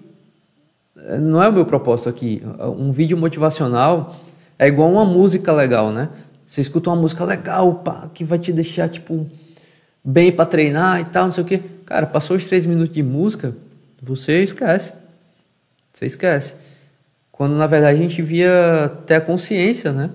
não 1.21 1.41
é 1.41 1.47
o 1.47 1.53
meu 1.53 1.65
propósito 1.65 2.09
aqui. 2.09 2.41
Um 2.59 2.91
vídeo 2.91 3.17
motivacional 3.17 4.15
é 4.57 4.67
igual 4.67 4.91
uma 4.91 5.05
música 5.05 5.53
legal, 5.53 5.91
né? 5.91 6.09
Você 6.45 6.61
escuta 6.61 6.89
uma 6.89 6.95
música 6.95 7.23
legal, 7.25 7.75
pá, 7.75 8.09
que 8.13 8.23
vai 8.23 8.39
te 8.39 8.51
deixar, 8.51 8.89
tipo, 8.89 9.29
bem 10.03 10.31
para 10.31 10.45
treinar 10.45 11.01
e 11.01 11.05
tal, 11.05 11.25
não 11.25 11.33
sei 11.33 11.43
o 11.43 11.47
quê. 11.47 11.61
Cara, 11.85 12.05
passou 12.05 12.35
os 12.35 12.45
três 12.45 12.65
minutos 12.65 12.93
de 12.93 13.03
música, 13.03 13.55
você 14.01 14.43
esquece. 14.43 14.93
Você 15.91 16.05
esquece. 16.05 16.55
Quando 17.31 17.55
na 17.55 17.67
verdade 17.67 17.97
a 17.97 18.01
gente 18.01 18.21
via 18.21 18.91
ter 19.05 19.15
a 19.15 19.21
consciência, 19.21 19.91
né? 19.91 20.09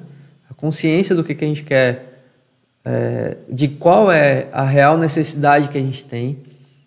A 0.50 0.54
consciência 0.54 1.14
do 1.14 1.22
que, 1.22 1.34
que 1.34 1.44
a 1.44 1.48
gente 1.48 1.62
quer, 1.62 2.24
é, 2.84 3.36
de 3.48 3.68
qual 3.68 4.10
é 4.10 4.48
a 4.52 4.64
real 4.64 4.96
necessidade 4.98 5.68
que 5.68 5.78
a 5.78 5.80
gente 5.80 6.04
tem, 6.04 6.38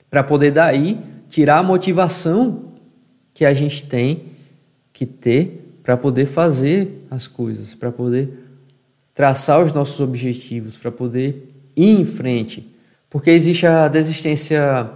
para 0.09 0.23
poder 0.23 0.51
daí 0.51 0.99
tirar 1.29 1.59
a 1.59 1.63
motivação 1.63 2.74
que 3.35 3.45
a 3.45 3.53
gente 3.53 3.83
tem 3.83 4.23
que 4.93 5.05
ter 5.05 5.77
para 5.83 5.97
poder 5.97 6.25
fazer 6.25 7.05
as 7.11 7.27
coisas, 7.27 7.75
para 7.75 7.91
poder 7.91 8.29
traçar 9.13 9.61
os 9.61 9.73
nossos 9.73 9.99
objetivos, 9.99 10.77
para 10.77 10.89
poder 10.89 11.53
ir 11.75 11.99
em 11.99 12.05
frente. 12.05 12.73
Porque 13.09 13.29
existe 13.29 13.67
a 13.67 13.89
desistência 13.89 14.89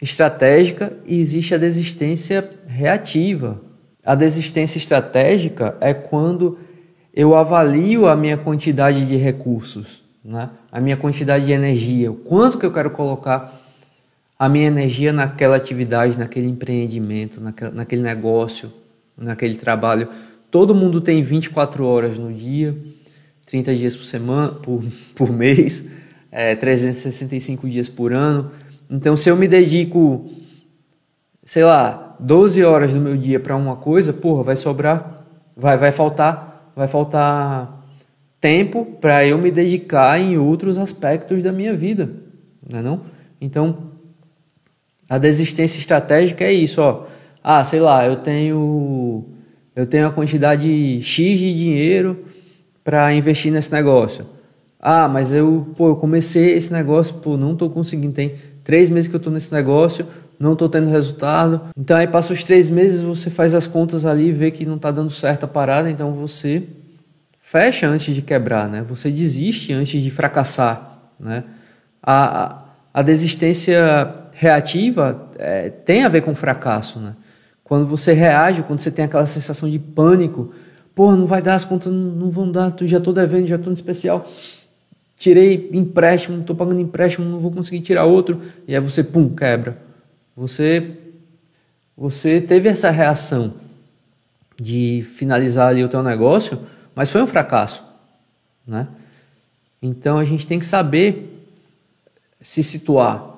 estratégica 0.00 0.92
e 1.04 1.18
existe 1.18 1.52
a 1.52 1.58
desistência 1.58 2.48
reativa. 2.66 3.60
A 4.04 4.14
desistência 4.14 4.78
estratégica 4.78 5.76
é 5.80 5.92
quando 5.92 6.58
eu 7.12 7.34
avalio 7.34 8.06
a 8.06 8.14
minha 8.14 8.36
quantidade 8.36 9.04
de 9.04 9.16
recursos, 9.16 10.04
né? 10.24 10.50
a 10.70 10.80
minha 10.80 10.96
quantidade 10.96 11.46
de 11.46 11.52
energia, 11.52 12.10
o 12.12 12.16
quanto 12.16 12.56
que 12.56 12.66
eu 12.66 12.72
quero 12.72 12.90
colocar 12.90 13.63
a 14.38 14.48
minha 14.48 14.66
energia 14.66 15.12
naquela 15.12 15.56
atividade, 15.56 16.18
naquele 16.18 16.48
empreendimento, 16.48 17.40
naquele 17.40 18.02
negócio, 18.02 18.72
naquele 19.16 19.56
trabalho. 19.56 20.08
Todo 20.50 20.74
mundo 20.74 21.00
tem 21.00 21.22
24 21.22 21.84
horas 21.84 22.18
no 22.18 22.32
dia, 22.32 22.76
30 23.46 23.74
dias 23.74 23.96
por 23.96 24.04
semana, 24.04 24.52
por, 24.52 24.82
por 25.14 25.32
mês, 25.32 25.86
é, 26.30 26.54
365 26.54 27.68
dias 27.68 27.88
por 27.88 28.12
ano. 28.12 28.50
Então, 28.90 29.16
se 29.16 29.30
eu 29.30 29.36
me 29.36 29.48
dedico, 29.48 30.30
sei 31.42 31.64
lá, 31.64 32.16
12 32.20 32.62
horas 32.64 32.92
do 32.92 33.00
meu 33.00 33.16
dia 33.16 33.40
para 33.40 33.56
uma 33.56 33.76
coisa, 33.76 34.12
porra, 34.12 34.42
vai 34.42 34.56
sobrar, 34.56 35.24
vai, 35.56 35.76
vai 35.76 35.92
faltar, 35.92 36.72
vai 36.74 36.88
faltar 36.88 37.82
tempo 38.40 38.84
para 39.00 39.26
eu 39.26 39.38
me 39.38 39.50
dedicar 39.50 40.20
em 40.20 40.36
outros 40.36 40.76
aspectos 40.76 41.42
da 41.42 41.50
minha 41.50 41.74
vida, 41.74 42.10
não 42.68 42.78
é 42.78 42.82
não? 42.82 43.00
Então, 43.40 43.93
a 45.08 45.18
desistência 45.18 45.78
estratégica 45.78 46.44
é 46.44 46.52
isso, 46.52 46.80
ó. 46.80 47.06
Ah, 47.42 47.62
sei 47.64 47.80
lá, 47.80 48.06
eu 48.06 48.16
tenho 48.16 49.24
eu 49.76 49.86
tenho 49.86 50.06
a 50.06 50.10
quantidade 50.10 51.02
X 51.02 51.38
de 51.38 51.54
dinheiro 51.54 52.24
para 52.82 53.12
investir 53.12 53.52
nesse 53.52 53.72
negócio. 53.72 54.26
Ah, 54.78 55.08
mas 55.08 55.32
eu, 55.32 55.72
pô, 55.76 55.88
eu 55.88 55.96
comecei 55.96 56.52
esse 56.52 56.72
negócio, 56.72 57.16
pô, 57.16 57.36
não 57.36 57.56
tô 57.56 57.68
conseguindo. 57.68 58.12
Tem 58.12 58.34
três 58.62 58.88
meses 58.88 59.08
que 59.08 59.16
eu 59.16 59.20
tô 59.20 59.30
nesse 59.30 59.52
negócio, 59.52 60.06
não 60.38 60.54
tô 60.54 60.68
tendo 60.68 60.90
resultado. 60.90 61.60
Então 61.76 61.96
aí 61.96 62.06
passa 62.06 62.32
os 62.32 62.44
três 62.44 62.70
meses, 62.70 63.02
você 63.02 63.30
faz 63.30 63.54
as 63.54 63.66
contas 63.66 64.04
ali, 64.04 64.30
vê 64.30 64.50
que 64.50 64.64
não 64.64 64.78
tá 64.78 64.90
dando 64.90 65.10
certo 65.10 65.44
a 65.44 65.48
parada, 65.48 65.90
então 65.90 66.12
você 66.12 66.62
fecha 67.40 67.86
antes 67.86 68.14
de 68.14 68.22
quebrar, 68.22 68.68
né? 68.68 68.84
Você 68.88 69.10
desiste 69.10 69.72
antes 69.72 70.00
de 70.02 70.10
fracassar, 70.10 70.98
né? 71.18 71.44
A, 72.02 72.44
a, 72.44 72.64
a 72.92 73.02
desistência 73.02 74.23
reativa 74.34 75.30
é, 75.38 75.70
tem 75.70 76.04
a 76.04 76.08
ver 76.08 76.22
com 76.22 76.34
fracasso, 76.34 76.98
né? 76.98 77.14
Quando 77.62 77.86
você 77.86 78.12
reage, 78.12 78.62
quando 78.62 78.80
você 78.80 78.90
tem 78.90 79.04
aquela 79.04 79.26
sensação 79.26 79.70
de 79.70 79.78
pânico, 79.78 80.52
pô, 80.94 81.16
não 81.16 81.26
vai 81.26 81.40
dar, 81.40 81.54
as 81.54 81.64
contas 81.64 81.92
não 81.92 82.30
vão 82.30 82.50
dar, 82.50 82.74
já 82.82 82.98
estou 82.98 83.12
devendo, 83.12 83.46
já 83.46 83.56
estou 83.56 83.70
no 83.70 83.74
especial, 83.74 84.28
tirei 85.16 85.70
empréstimo, 85.72 86.40
estou 86.40 86.54
pagando 86.54 86.80
empréstimo, 86.80 87.26
não 87.26 87.38
vou 87.38 87.50
conseguir 87.50 87.80
tirar 87.80 88.04
outro, 88.04 88.42
e 88.68 88.74
aí 88.74 88.80
você, 88.80 89.02
pum, 89.02 89.34
quebra. 89.34 89.78
Você, 90.36 90.90
você 91.96 92.40
teve 92.40 92.68
essa 92.68 92.90
reação 92.90 93.54
de 94.60 95.06
finalizar 95.16 95.68
ali 95.68 95.82
o 95.82 95.88
teu 95.88 96.02
negócio, 96.02 96.60
mas 96.94 97.10
foi 97.10 97.22
um 97.22 97.26
fracasso, 97.26 97.82
né? 98.66 98.88
Então 99.80 100.18
a 100.18 100.24
gente 100.24 100.46
tem 100.46 100.58
que 100.58 100.66
saber 100.66 101.48
se 102.40 102.62
situar 102.62 103.33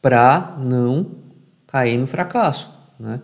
para 0.00 0.56
não 0.58 1.06
cair 1.66 1.98
no 1.98 2.06
fracasso. 2.06 2.70
Né? 2.98 3.20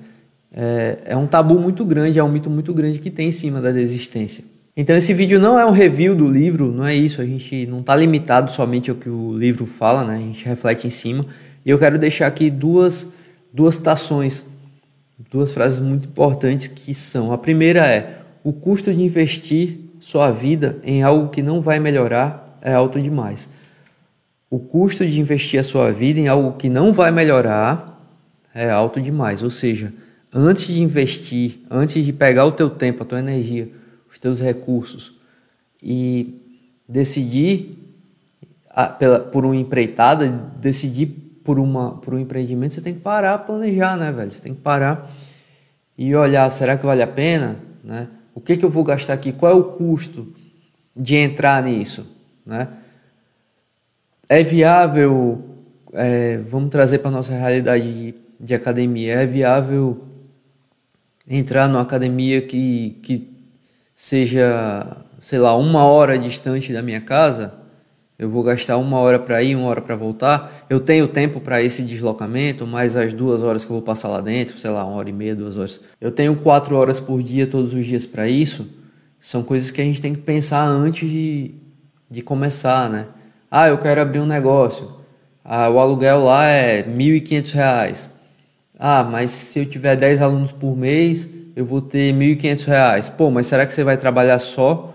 É, 0.53 0.99
é, 1.07 1.17
um 1.17 1.27
tabu 1.27 1.59
muito 1.59 1.85
grande, 1.85 2.19
é 2.19 2.25
um 2.25 2.31
mito 2.31 2.51
muito 2.51 2.73
grande 2.73 2.99
que 2.99 3.11
tem 3.11 3.29
em 3.29 3.33
cima 3.33 3.61
da 3.61 3.71
desistência. 3.71 4.45
Então 4.77 4.95
esse 4.95 5.13
vídeo 5.15 5.41
não 5.41 5.59
é 5.59 5.65
um 5.65 5.71
review 5.71 6.15
do 6.15 6.29
livro, 6.29 6.71
não 6.71 6.87
é 6.87 6.95
isso, 6.95 7.23
a 7.23 7.25
gente 7.25 7.67
não 7.67 7.81
está 7.81 7.97
limitado 7.97 8.51
somente 8.51 8.91
ao 8.91 8.97
que 8.97 9.09
o 9.09 9.37
livro 9.37 9.65
fala, 9.67 10.05
né? 10.05 10.17
a 10.17 10.19
gente 10.19 10.45
reflete 10.45 10.87
em 10.87 10.91
cima. 10.91 11.25
E 11.65 11.71
eu 11.71 11.79
quero 11.79 11.99
deixar 11.99 12.27
aqui 12.27 12.51
duas, 12.51 13.11
duas 13.53 13.75
citações, 13.75 14.47
duas 15.31 15.53
frases 15.53 15.79
muito 15.79 16.09
importantes 16.09 16.69
que 16.69 16.93
são: 16.93 17.33
a 17.33 17.39
primeira 17.39 17.87
é, 17.87 18.21
o 18.45 18.53
custo 18.53 18.93
de 18.93 19.03
investir 19.03 19.79
sua 19.99 20.31
vida 20.31 20.79
em 20.85 21.03
algo 21.03 21.31
que 21.31 21.43
não 21.43 21.61
vai 21.63 21.81
melhorar 21.81 22.59
é 22.61 22.75
alto 22.75 23.01
demais 23.01 23.49
o 24.51 24.59
custo 24.59 25.07
de 25.07 25.21
investir 25.21 25.59
a 25.59 25.65
sua 25.65 25.91
vida 25.91 26.21
em 26.21 26.29
algo 26.29 26.57
que 26.57 26.69
não 26.69 26.93
vai 26.93 27.11
melhorar 27.11 27.97
é 28.55 28.71
alto 28.71 29.01
demais. 29.01 29.43
Ou 29.43 29.51
seja, 29.51 29.93
antes 30.33 30.67
de 30.67 30.81
investir, 30.81 31.61
antes 31.71 32.05
de 32.05 32.13
pegar 32.13 32.47
o 32.47 32.53
teu 32.53 32.71
tempo, 32.71 33.03
a 33.03 33.07
tua 33.07 33.19
energia, 33.19 33.71
os 34.11 34.19
teus 34.19 34.41
recursos 34.41 35.15
e 35.83 36.41
decidir 36.89 37.77
a, 38.71 38.87
pela, 38.87 39.21
por 39.21 39.45
uma 39.45 39.57
empreitada, 39.57 40.27
decidir 40.61 41.07
por, 41.45 41.59
uma, 41.59 41.93
por 41.93 42.15
um 42.15 42.19
empreendimento, 42.19 42.75
você 42.75 42.81
tem 42.81 42.95
que 42.95 43.01
parar, 43.01 43.39
planejar, 43.39 43.97
né, 43.97 44.11
velho? 44.11 44.31
Você 44.31 44.43
tem 44.43 44.55
que 44.55 44.61
parar 44.61 45.11
e 45.97 46.15
olhar, 46.15 46.49
será 46.51 46.77
que 46.77 46.85
vale 46.85 47.03
a 47.03 47.07
pena, 47.07 47.57
né? 47.83 48.09
O 48.35 48.41
que, 48.41 48.57
que 48.57 48.65
eu 48.65 48.71
vou 48.71 48.85
gastar 48.85 49.15
aqui? 49.15 49.33
Qual 49.33 49.51
é 49.51 49.55
o 49.55 49.65
custo 49.65 50.35
de 50.95 51.17
entrar 51.17 51.63
nisso, 51.63 52.07
né? 52.45 52.69
É 54.29 54.43
viável, 54.43 55.45
é, 55.93 56.39
vamos 56.39 56.71
trazer 56.71 56.99
para 56.99 57.11
nossa 57.11 57.33
realidade 57.33 57.93
de, 57.93 58.15
de, 58.41 58.55
academia, 58.55 59.15
é 59.15 59.27
viável 59.27 60.03
entrar 61.29 61.69
numa 61.69 61.83
academia 61.83 62.43
que, 62.43 62.99
que 63.03 63.31
seja, 63.95 64.97
sei 65.21 65.39
lá, 65.39 65.57
uma 65.57 65.85
hora 65.85 66.19
distante 66.19 66.73
da 66.73 66.83
minha 66.83 67.01
casa? 67.01 67.55
Eu 68.19 68.31
vou 68.31 68.43
gastar 68.43 68.79
uma 68.79 68.99
hora 68.99 69.19
para 69.19 69.43
ir, 69.43 69.55
uma 69.55 69.69
hora 69.69 69.83
para 69.83 69.95
voltar. 69.95 70.65
Eu 70.71 70.81
tenho 70.81 71.07
tempo 71.07 71.39
para 71.39 71.63
esse 71.63 71.83
deslocamento, 71.83 72.67
mais 72.67 72.97
as 72.97 73.13
duas 73.13 73.43
horas 73.43 73.63
que 73.63 73.71
eu 73.71 73.75
vou 73.75 73.83
passar 73.83 74.09
lá 74.09 74.23
dentro, 74.23 74.57
sei 74.57 74.71
lá, 74.71 74.85
uma 74.85 74.97
hora 74.97 75.11
e 75.11 75.13
meia, 75.13 75.37
duas 75.37 75.59
horas. 75.59 75.83
Eu 76.01 76.11
tenho 76.11 76.35
quatro 76.37 76.77
horas 76.77 76.99
por 76.99 77.23
dia, 77.23 77.47
todos 77.47 77.75
os 77.75 77.85
dias 77.85 78.07
para 78.07 78.27
isso. 78.27 78.71
São 79.21 79.43
coisas 79.43 79.71
que 79.71 79.83
a 79.83 79.85
gente 79.85 80.01
tem 80.01 80.15
que 80.15 80.23
pensar 80.23 80.67
antes 80.67 81.09
de, 81.11 81.55
de 82.11 82.23
começar, 82.23 82.89
né? 82.89 83.07
Ah, 83.51 83.69
eu 83.69 83.79
quero 83.79 84.01
abrir 84.01 84.21
um 84.21 84.27
negócio. 84.27 84.91
Ah, 85.45 85.69
o 85.69 85.79
aluguel 85.79 86.25
lá 86.25 86.47
é 86.47 86.83
R$ 86.83 86.93
1.500. 86.93 88.11
Ah, 88.79 89.05
mas 89.05 89.31
se 89.31 89.61
eu 89.61 89.67
tiver 89.67 89.97
10 89.97 90.21
alunos 90.21 90.53
por 90.53 90.77
mês, 90.77 91.31
eu 91.55 91.65
vou 91.65 91.81
ter 91.81 92.13
R$ 92.13 92.37
1.500. 92.37 93.11
Pô, 93.13 93.31
mas 93.31 93.47
será 93.47 93.65
que 93.65 93.73
você 93.73 93.85
vai 93.85 93.97
trabalhar 93.97 94.39
só 94.39 94.95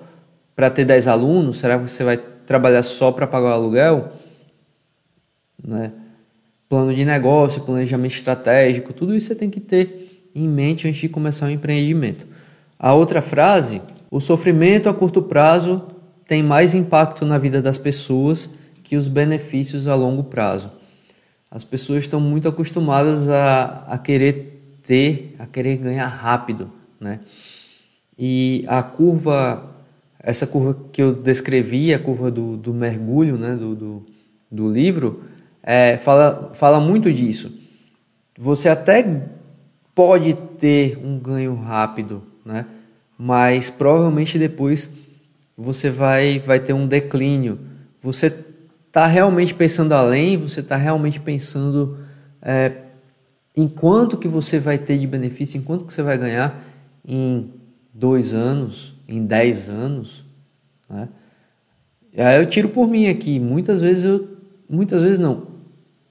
para 0.56 0.70
ter 0.70 0.86
10 0.86 1.08
alunos? 1.08 1.58
Será 1.58 1.78
que 1.80 1.90
você 1.90 2.04
vai 2.04 2.18
trabalhar 2.46 2.84
só 2.84 3.12
para 3.12 3.26
pagar 3.26 3.50
o 3.50 3.54
aluguel? 3.54 4.10
Né? 5.64 5.92
Plano 6.68 6.94
de 6.94 7.06
negócio, 7.06 7.62
planejamento 7.62 8.16
estratégico, 8.16 8.94
tudo 8.94 9.16
isso 9.16 9.28
você 9.28 9.36
tem 9.36 9.50
que 9.50 9.60
ter 9.60 10.30
em 10.36 10.48
mente 10.48 10.88
antes 10.88 11.00
de 11.02 11.10
começar 11.10 11.46
um 11.46 11.50
empreendimento. 11.50 12.26
A 12.78 12.94
outra 12.94 13.22
frase, 13.22 13.82
o 14.10 14.20
sofrimento 14.20 14.90
a 14.90 14.94
curto 14.94 15.22
prazo 15.22 15.88
tem 16.32 16.42
mais 16.42 16.74
impacto 16.74 17.26
na 17.26 17.38
vida 17.38 17.62
das 17.62 17.78
pessoas 17.78 18.52
que 18.82 18.96
os 18.96 19.10
benefícios 19.10 19.86
a 19.86 19.96
longo 19.96 20.24
prazo. 20.24 20.72
As 21.52 21.66
pessoas 21.66 22.04
estão 22.04 22.22
muito 22.22 22.48
acostumadas 22.48 23.28
a, 23.28 23.84
a 23.86 23.98
querer 23.98 24.80
ter, 24.82 25.36
a 25.38 25.46
querer 25.46 25.76
ganhar 25.76 26.08
rápido, 26.08 26.72
né? 26.98 27.20
E 28.18 28.64
a 28.66 28.82
curva, 28.82 29.76
essa 30.24 30.48
curva 30.48 30.74
que 30.94 31.04
eu 31.04 31.14
descrevi, 31.14 31.94
a 31.94 32.00
curva 32.00 32.32
do, 32.32 32.56
do 32.56 32.74
mergulho, 32.74 33.36
né, 33.38 33.54
do, 33.54 33.76
do, 33.76 34.04
do 34.50 34.72
livro, 34.72 35.26
é, 35.62 35.98
fala, 35.98 36.52
fala 36.54 36.80
muito 36.80 37.12
disso. 37.12 37.60
Você 38.40 38.70
até 38.70 39.28
pode 39.94 40.34
ter 40.58 40.98
um 41.04 41.20
ganho 41.20 41.56
rápido, 41.56 42.24
né? 42.46 42.66
Mas 43.18 43.70
provavelmente 43.70 44.40
depois 44.40 45.01
você 45.62 45.90
vai, 45.90 46.40
vai 46.40 46.60
ter 46.60 46.74
um 46.74 46.88
declínio. 46.88 47.60
Você 48.02 48.34
está 48.88 49.06
realmente 49.06 49.54
pensando 49.54 49.94
além, 49.94 50.38
você 50.38 50.60
está 50.60 50.76
realmente 50.76 51.20
pensando 51.20 52.00
é, 52.42 52.74
em 53.56 53.68
quanto 53.68 54.18
que 54.18 54.28
você 54.28 54.60
vai 54.60 54.78
ter 54.78 54.98
de 54.98 55.08
benefício, 55.08 55.58
em 55.58 55.62
quanto 55.62 55.86
que 55.86 55.94
você 55.94 56.02
vai 56.02 56.18
ganhar 56.18 56.64
em 57.08 57.52
dois 57.94 58.34
anos, 58.34 58.94
em 59.08 59.26
dez 59.26 59.70
anos. 59.70 60.26
Né? 60.90 61.08
Aí 62.18 62.38
eu 62.38 62.46
tiro 62.46 62.70
por 62.70 62.88
mim 62.88 63.08
aqui. 63.08 63.40
Muitas 63.40 63.82
vezes 63.82 64.06
eu. 64.06 64.28
Muitas 64.70 65.02
vezes 65.02 65.18
não. 65.18 65.48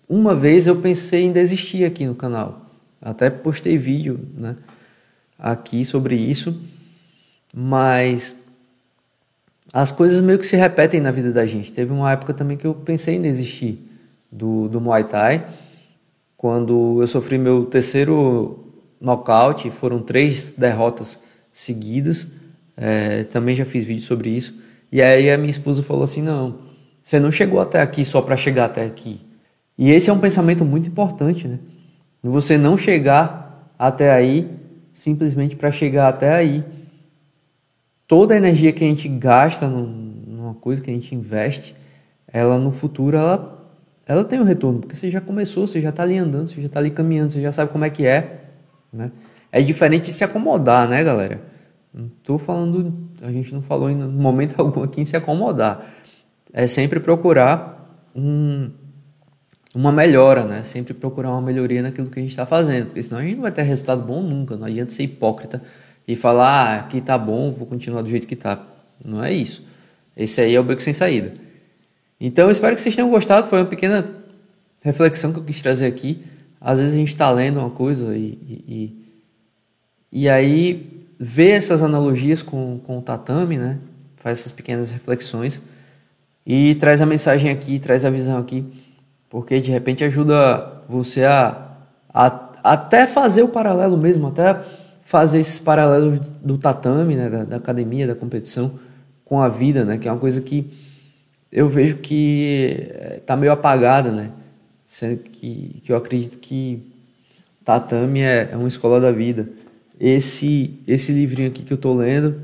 Uma 0.08 0.34
vez 0.34 0.66
eu 0.66 0.76
pensei 0.76 1.24
em 1.24 1.32
desistir 1.32 1.84
aqui 1.84 2.06
no 2.06 2.14
canal. 2.14 2.66
Até 3.00 3.30
postei 3.30 3.78
vídeo 3.78 4.20
né, 4.34 4.56
aqui 5.38 5.84
sobre 5.84 6.14
isso. 6.16 6.60
Mas 7.54 8.39
as 9.72 9.92
coisas 9.92 10.20
meio 10.20 10.38
que 10.38 10.46
se 10.46 10.56
repetem 10.56 11.00
na 11.00 11.10
vida 11.10 11.32
da 11.32 11.46
gente. 11.46 11.72
Teve 11.72 11.92
uma 11.92 12.10
época 12.12 12.34
também 12.34 12.56
que 12.56 12.66
eu 12.66 12.74
pensei 12.74 13.16
em 13.16 13.22
desistir 13.22 13.78
do, 14.30 14.68
do 14.68 14.80
Muay 14.80 15.04
Thai 15.04 15.46
quando 16.40 17.02
eu 17.02 17.06
sofri 17.06 17.36
meu 17.36 17.66
terceiro 17.66 18.72
nocaute, 18.98 19.70
foram 19.70 20.00
três 20.00 20.54
derrotas 20.56 21.20
seguidas. 21.52 22.28
É, 22.74 23.24
também 23.24 23.54
já 23.54 23.66
fiz 23.66 23.84
vídeo 23.84 24.02
sobre 24.02 24.30
isso. 24.30 24.58
E 24.90 25.02
aí 25.02 25.30
a 25.30 25.36
minha 25.36 25.50
esposa 25.50 25.82
falou 25.82 26.02
assim: 26.02 26.22
não, 26.22 26.60
você 27.02 27.20
não 27.20 27.30
chegou 27.30 27.60
até 27.60 27.82
aqui 27.82 28.06
só 28.06 28.22
para 28.22 28.38
chegar 28.38 28.64
até 28.64 28.86
aqui. 28.86 29.20
E 29.76 29.90
esse 29.90 30.08
é 30.08 30.12
um 30.14 30.18
pensamento 30.18 30.64
muito 30.64 30.88
importante, 30.88 31.46
né? 31.46 31.58
Você 32.22 32.56
não 32.56 32.74
chegar 32.74 33.70
até 33.78 34.10
aí 34.10 34.48
simplesmente 34.94 35.56
para 35.56 35.70
chegar 35.70 36.08
até 36.08 36.32
aí. 36.32 36.64
Toda 38.10 38.34
a 38.34 38.36
energia 38.36 38.72
que 38.72 38.82
a 38.82 38.88
gente 38.88 39.06
gasta 39.06 39.68
numa 39.68 40.52
coisa 40.54 40.82
que 40.82 40.90
a 40.90 40.92
gente 40.92 41.14
investe, 41.14 41.76
ela 42.26 42.58
no 42.58 42.72
futuro 42.72 43.16
ela 43.16 43.56
ela 44.04 44.24
tem 44.24 44.40
um 44.40 44.42
retorno, 44.42 44.80
porque 44.80 44.96
você 44.96 45.08
já 45.08 45.20
começou, 45.20 45.64
você 45.64 45.80
já 45.80 45.90
está 45.90 46.02
ali 46.02 46.18
andando, 46.18 46.48
você 46.48 46.60
já 46.60 46.66
está 46.66 46.80
ali 46.80 46.90
caminhando, 46.90 47.30
você 47.30 47.40
já 47.40 47.52
sabe 47.52 47.70
como 47.70 47.84
é 47.84 47.90
que 47.90 48.04
é, 48.04 48.46
né? 48.92 49.12
É 49.52 49.62
diferente 49.62 50.06
de 50.06 50.12
se 50.12 50.24
acomodar, 50.24 50.88
né, 50.88 51.04
galera? 51.04 51.40
Estou 52.18 52.36
falando, 52.36 52.92
a 53.22 53.30
gente 53.30 53.54
não 53.54 53.62
falou 53.62 53.88
em 53.88 53.94
momento 53.94 54.58
algum 54.60 54.82
aqui 54.82 55.00
em 55.00 55.04
se 55.04 55.16
acomodar. 55.16 55.94
É 56.52 56.66
sempre 56.66 56.98
procurar 56.98 58.10
um, 58.12 58.72
uma 59.72 59.92
melhora, 59.92 60.44
né? 60.44 60.64
Sempre 60.64 60.94
procurar 60.94 61.30
uma 61.30 61.42
melhoria 61.42 61.80
naquilo 61.80 62.10
que 62.10 62.18
a 62.18 62.22
gente 62.22 62.32
está 62.32 62.44
fazendo, 62.44 62.86
porque 62.86 63.04
senão 63.04 63.20
a 63.20 63.22
gente 63.22 63.36
não 63.36 63.42
vai 63.42 63.52
ter 63.52 63.62
resultado 63.62 64.02
bom 64.02 64.20
nunca. 64.20 64.56
Não 64.56 64.66
adianta 64.66 64.90
ser 64.90 65.04
hipócrita 65.04 65.62
e 66.06 66.16
falar, 66.16 66.88
ah, 66.92 67.00
tá 67.00 67.16
bom, 67.16 67.52
vou 67.52 67.66
continuar 67.66 68.02
do 68.02 68.08
jeito 68.08 68.26
que 68.26 68.36
tá. 68.36 68.60
Não 69.04 69.22
é 69.22 69.32
isso. 69.32 69.66
Esse 70.16 70.40
aí 70.40 70.54
é 70.54 70.60
o 70.60 70.64
beco 70.64 70.82
sem 70.82 70.92
saída. 70.92 71.34
Então 72.20 72.46
eu 72.46 72.50
espero 72.50 72.74
que 72.74 72.80
vocês 72.80 72.94
tenham 72.94 73.10
gostado. 73.10 73.48
Foi 73.48 73.60
uma 73.60 73.68
pequena 73.68 74.08
reflexão 74.82 75.32
que 75.32 75.38
eu 75.38 75.44
quis 75.44 75.62
trazer 75.62 75.86
aqui. 75.86 76.22
Às 76.60 76.78
vezes 76.78 76.94
a 76.94 76.96
gente 76.96 77.08
está 77.08 77.30
lendo 77.30 77.60
uma 77.60 77.70
coisa 77.70 78.16
e, 78.16 78.38
e, 78.68 79.06
e 80.12 80.28
aí 80.28 81.06
vê 81.18 81.50
essas 81.50 81.82
analogias 81.82 82.42
com, 82.42 82.78
com 82.80 82.98
o 82.98 83.02
tatame, 83.02 83.56
né? 83.56 83.78
Faz 84.16 84.40
essas 84.40 84.52
pequenas 84.52 84.90
reflexões 84.90 85.62
e 86.44 86.74
traz 86.74 87.00
a 87.00 87.06
mensagem 87.06 87.50
aqui, 87.50 87.78
traz 87.78 88.04
a 88.04 88.10
visão 88.10 88.38
aqui, 88.38 88.64
porque 89.28 89.60
de 89.60 89.70
repente 89.70 90.04
ajuda 90.04 90.82
você 90.88 91.24
a, 91.24 91.76
a 92.12 92.50
até 92.62 93.06
fazer 93.06 93.42
o 93.42 93.48
paralelo 93.48 93.96
mesmo, 93.96 94.28
até 94.28 94.60
fazer 95.10 95.40
esses 95.40 95.58
paralelos 95.58 96.20
do 96.40 96.56
tatame, 96.56 97.16
né? 97.16 97.28
da, 97.28 97.42
da 97.44 97.56
academia, 97.56 98.06
da 98.06 98.14
competição 98.14 98.78
com 99.24 99.42
a 99.42 99.48
vida, 99.48 99.84
né? 99.84 99.98
Que 99.98 100.06
é 100.06 100.12
uma 100.12 100.20
coisa 100.20 100.40
que 100.40 100.70
eu 101.50 101.68
vejo 101.68 101.96
que 101.96 102.86
está 103.16 103.34
eh, 103.34 103.36
meio 103.36 103.50
apagada, 103.50 104.12
né? 104.12 104.30
Sendo 104.84 105.16
que, 105.16 105.80
que 105.82 105.90
eu 105.90 105.96
acredito 105.96 106.38
que 106.38 106.92
tatame 107.64 108.20
é, 108.20 108.50
é 108.52 108.56
uma 108.56 108.68
escola 108.68 109.00
da 109.00 109.10
vida. 109.10 109.48
Esse, 109.98 110.78
esse 110.86 111.10
livrinho 111.10 111.48
aqui 111.48 111.64
que 111.64 111.72
eu 111.72 111.76
estou 111.76 111.92
lendo 111.92 112.42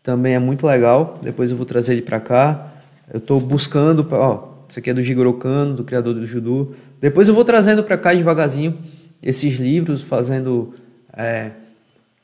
também 0.00 0.34
é 0.34 0.38
muito 0.38 0.64
legal. 0.64 1.18
Depois 1.20 1.50
eu 1.50 1.56
vou 1.56 1.66
trazer 1.66 1.94
ele 1.94 2.02
para 2.02 2.20
cá. 2.20 2.72
Eu 3.12 3.18
estou 3.18 3.40
buscando, 3.40 4.06
ó, 4.12 4.60
isso 4.68 4.78
aqui 4.78 4.90
é 4.90 4.94
do 4.94 5.02
Jigoro 5.02 5.32
Kano, 5.32 5.74
do 5.74 5.82
criador 5.82 6.14
do 6.14 6.24
judô. 6.24 6.70
Depois 7.00 7.26
eu 7.26 7.34
vou 7.34 7.44
trazendo 7.44 7.82
para 7.82 7.98
cá 7.98 8.14
devagarzinho 8.14 8.78
esses 9.20 9.58
livros, 9.58 10.02
fazendo 10.02 10.72
é, 11.12 11.50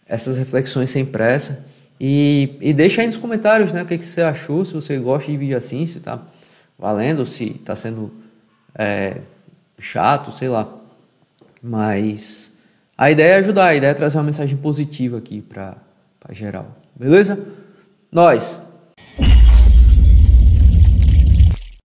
essas 0.09 0.37
reflexões 0.37 0.91
sem 0.91 1.05
pressa. 1.05 1.65
E, 2.01 2.57
e 2.61 2.73
deixa 2.73 3.01
aí 3.01 3.07
nos 3.07 3.17
comentários 3.17 3.73
né, 3.73 3.83
o 3.83 3.87
que, 3.87 3.97
que 3.97 4.05
você 4.05 4.23
achou, 4.23 4.65
se 4.65 4.75
você 4.75 4.99
gosta 4.99 5.31
de 5.31 5.37
vídeo 5.37 5.57
assim, 5.57 5.85
se 5.87 5.99
está 5.99 6.21
valendo, 6.79 7.25
se 7.25 7.53
está 7.53 7.75
sendo 7.75 8.13
é, 8.75 9.19
chato, 9.79 10.31
sei 10.31 10.49
lá. 10.49 10.69
Mas 11.63 12.53
a 12.97 13.11
ideia 13.11 13.35
é 13.35 13.37
ajudar, 13.37 13.67
a 13.69 13.75
ideia 13.75 13.91
é 13.91 13.95
trazer 13.95 14.19
uma 14.19 14.25
mensagem 14.25 14.57
positiva 14.57 15.19
aqui 15.19 15.41
para 15.41 15.77
geral. 16.33 16.77
Beleza? 16.95 17.39
Nós! 18.11 18.66